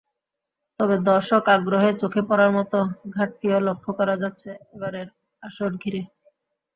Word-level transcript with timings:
তবে 0.79 0.95
দর্শক–আগ্রহে 1.07 1.91
চোখে 2.01 2.21
পড়ার 2.29 2.51
মতো 2.57 2.77
ঘাটতিও 3.15 3.57
লক্ষ 3.67 3.85
করা 3.99 4.15
যাচ্ছে 4.21 4.49
এবারের 4.73 5.07
আসর 5.43 5.71
ঘিরে। 5.81 6.01